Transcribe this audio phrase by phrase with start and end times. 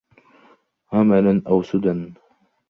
[0.93, 2.13] هَمَلًا أَوْ سُدًى